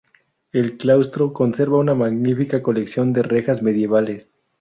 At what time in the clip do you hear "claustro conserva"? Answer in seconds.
0.79-1.77